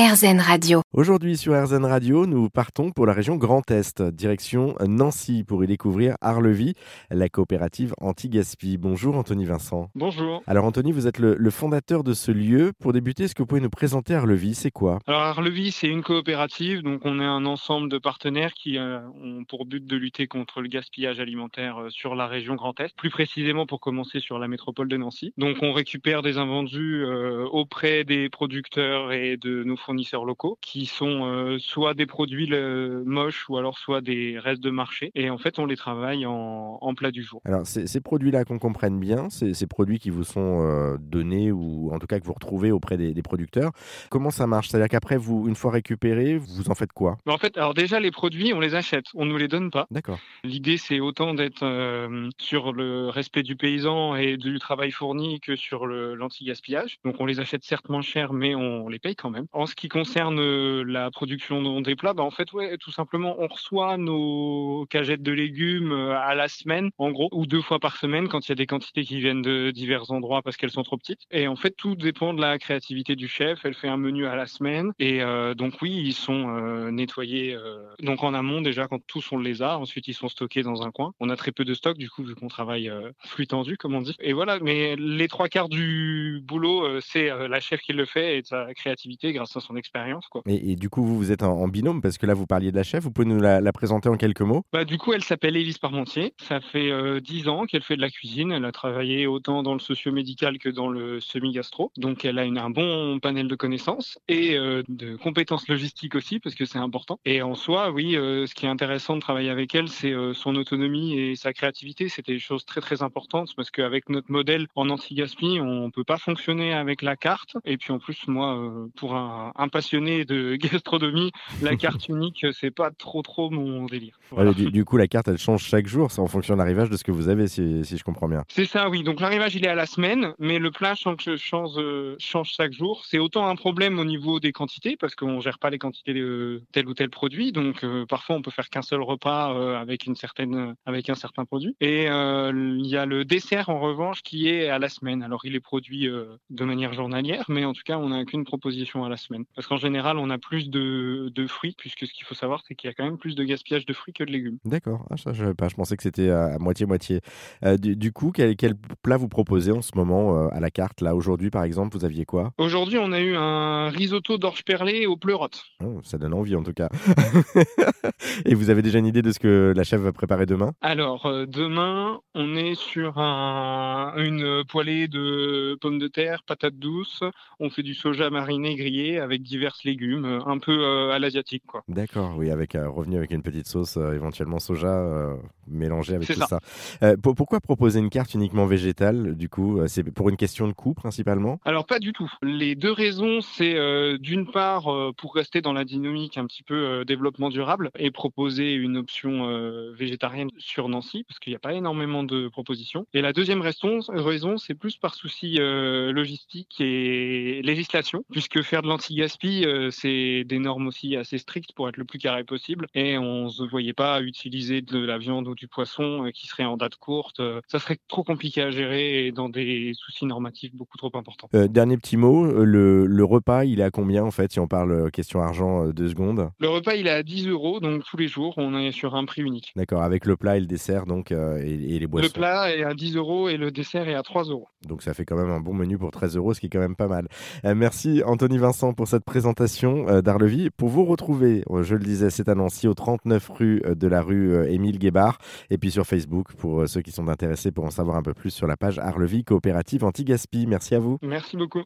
[0.00, 0.80] RZN Radio.
[0.94, 5.66] Aujourd'hui sur RZN Radio, nous partons pour la région Grand Est, direction Nancy pour y
[5.66, 6.72] découvrir Arlevis,
[7.10, 8.78] la coopérative anti-gaspi.
[8.78, 9.90] Bonjour Anthony Vincent.
[9.94, 10.42] Bonjour.
[10.46, 12.72] Alors Anthony, vous êtes le, le fondateur de ce lieu.
[12.80, 15.00] Pour débuter, est-ce que vous pouvez nous présenter Arlevis C'est quoi?
[15.06, 19.44] Alors Arlevis, c'est une coopérative, donc on est un ensemble de partenaires qui euh, ont
[19.44, 23.10] pour but de lutter contre le gaspillage alimentaire euh, sur la région Grand Est, plus
[23.10, 25.34] précisément pour commencer sur la métropole de Nancy.
[25.36, 29.89] Donc on récupère des invendus euh, auprès des producteurs et de nos fournisseurs
[30.24, 34.70] locaux, qui sont euh, soit des produits le- moches ou alors soit des restes de
[34.70, 35.10] marché.
[35.14, 37.40] Et en fait, on les travaille en, en plat du jour.
[37.44, 41.98] Alors ces, produits-là qu'on comprenne bien, ces produits qui vous sont euh, donnés ou en
[41.98, 43.72] tout cas que vous retrouvez auprès des, des producteurs.
[44.10, 44.68] Comment ça marche?
[44.68, 47.18] C'est-à-dire qu'après, vous, une fois récupérés, vous en faites quoi?
[47.26, 49.86] En fait, alors déjà, les produits, on les achète, on ne nous les donne pas.
[49.90, 50.18] D'accord.
[50.44, 55.56] L'idée, c'est autant d'être euh, sur le respect du paysan et du travail fourni que
[55.56, 56.98] sur l'anti-gaspillage.
[57.04, 59.46] Donc, on les achète certes moins cher, mais on les paye quand même.
[59.52, 63.36] En ce qui concerne euh, la production des plats, bah, en fait, ouais, tout simplement,
[63.38, 67.78] on reçoit nos cagettes de légumes euh, à la semaine, en gros, ou deux fois
[67.78, 70.70] par semaine quand il y a des quantités qui viennent de divers endroits parce qu'elles
[70.70, 71.22] sont trop petites.
[71.30, 73.64] Et en fait, tout dépend de la créativité du chef.
[73.64, 74.92] Elle fait un menu à la semaine.
[74.98, 77.56] Et euh, donc, oui, ils sont nettoyés
[78.00, 79.78] donc en amont déjà quand tous on les a.
[79.78, 81.14] Ensuite, ils sont stockés dans un coin.
[81.20, 82.92] On a très peu de stock du coup vu qu'on travaille
[83.24, 84.16] flux tendu comme on dit.
[84.20, 88.42] Et voilà, mais les trois quarts du boulot, c'est la chef qui le fait et
[88.44, 90.42] sa créativité grâce à son expérience quoi.
[90.46, 92.70] Et, et du coup, vous, vous êtes en, en binôme parce que là, vous parliez
[92.70, 93.04] de la chef.
[93.04, 94.64] Vous pouvez nous la, la présenter en quelques mots?
[94.72, 96.34] Bah, du coup, elle s'appelle Élise Parmentier.
[96.38, 98.52] Ça fait euh, 10 ans qu'elle fait de la cuisine.
[98.52, 101.92] Elle a travaillé autant dans le socio-médical que dans le semi-gastro.
[101.96, 106.40] Donc, elle a une, un bon panel de connaissances et euh, de compétences logistiques aussi,
[106.40, 107.18] parce que c'est important.
[107.24, 110.34] Et en soi, oui, euh, ce qui est intéressant de travailler avec elle, c'est euh,
[110.34, 112.08] son autonomie et sa créativité.
[112.08, 116.18] C'était des choses très, très importantes parce qu'avec notre modèle en anti-gaspi, on peut pas
[116.18, 117.56] fonctionner avec la carte.
[117.64, 121.30] Et puis, en plus, moi, euh, pour un, un passionné de gastronomie,
[121.62, 124.18] la carte unique, c'est pas trop, trop mon délire.
[124.30, 124.50] Voilà.
[124.50, 126.10] Ouais, du, du coup, la carte, elle change chaque jour.
[126.10, 128.44] C'est en fonction de l'arrivage de ce que vous avez, si, si je comprends bien.
[128.48, 129.02] C'est ça, oui.
[129.02, 132.72] Donc l'arrivage, il est à la semaine, mais le plat change, change, euh, change chaque
[132.72, 133.02] jour.
[133.06, 136.62] C'est autant un problème au niveau des quantités, parce qu'on gère pas les quantités de
[136.72, 137.52] tel ou tel produit.
[137.52, 141.14] Donc euh, parfois, on peut faire qu'un seul repas euh, avec une certaine, avec un
[141.14, 141.76] certain produit.
[141.80, 145.22] Et euh, il y a le dessert, en revanche, qui est à la semaine.
[145.22, 149.04] Alors il est produit de manière journalière, mais en tout cas, on n'a qu'une proposition
[149.04, 149.39] à la semaine.
[149.54, 152.74] Parce qu'en général, on a plus de, de fruits, puisque ce qu'il faut savoir, c'est
[152.74, 154.58] qu'il y a quand même plus de gaspillage de fruits que de légumes.
[154.64, 155.06] D'accord.
[155.10, 155.68] Ah, ça, je pas.
[155.68, 157.20] Je pensais que c'était à à moitié-moitié.
[157.64, 160.70] Euh, du, du coup, quel, quel plat vous proposez en ce moment euh, à la
[160.70, 162.52] carte Là, aujourd'hui, par exemple, vous aviez quoi?
[162.58, 165.62] Aujourd'hui, on a eu un risotto d'orge perlée aux pleurotes.
[165.84, 166.88] Oh, Ça donne envie, en tout cas.
[168.44, 170.72] Et vous avez déjà une idée de ce que la chef va préparer demain?
[170.80, 177.22] Alors, euh, demain, on est sur un, une poêlée de pommes de terre, patates douces.
[177.60, 181.62] On fait du soja mariné grillé avec divers légumes, euh, un peu euh, à l'asiatique,
[181.66, 181.82] quoi.
[181.88, 185.36] D'accord, oui, avec euh, revenu avec une petite sauce, éventuellement soja,
[185.68, 186.58] mélangée avec C'est tout ça.
[187.00, 187.16] ça.
[187.16, 190.94] Pour- pourquoi proposer une carte uniquement végétale Du coup, c'est pour une question de coût
[190.94, 191.60] principalement?
[191.64, 192.30] Alors, pas du tout.
[192.42, 193.74] Les deux raisons, c'est
[194.18, 194.84] d'une part
[195.16, 199.46] pour rester dans la dynamique un petit peu développement durable et proposer une option
[199.92, 203.06] végétarienne sur Nancy, parce qu'il n'y a pas énormément de propositions.
[203.14, 208.82] Et la deuxième raison, raison c'est plus par souci euh, logistique et législation, puisque faire
[208.82, 208.88] de
[209.20, 212.86] l'anti-gaspi, euh, c'est des normes aussi assez strictes pour être le plus carré possible.
[212.94, 216.46] Et on ne se voyait pas utiliser de la viande ou du poisson euh, qui
[216.46, 217.40] serait en date courte.
[217.40, 221.48] Euh, Ça serait trop compliqué à gérer et dans des soucis normatifs beaucoup trop importants.
[221.52, 225.10] Dernier petit mot, le, le repas, il est à combien en fait Si on parle
[225.10, 226.50] question argent, deux secondes?
[226.58, 229.24] Le repas, il est à 10 euros, donc tous les jours, on est sur un
[229.24, 229.72] prix unique.
[229.76, 232.26] D'accord, avec le plat et le dessert donc et, et les boissons.
[232.26, 234.68] Le plat est à 10 euros et le dessert est à 3 euros.
[234.86, 236.78] Donc ça fait quand même un bon menu pour 13 euros, ce qui est quand
[236.80, 237.28] même pas mal.
[237.64, 240.70] Merci Anthony Vincent pour cette présentation euh, d'Arlevis.
[240.70, 244.06] Pour vous retrouver, euh, je le disais, c'est à Nancy, au 39 rue euh, de
[244.06, 245.38] la rue Émile Guébard,
[245.68, 248.50] et puis sur Facebook pour ceux qui sont intéressés pour en savoir un peu plus
[248.50, 250.66] sur la page Arlevis Coopérative Anti-Gaspi.
[250.66, 251.18] Merci à vous.
[251.22, 251.82] Merci beaucoup.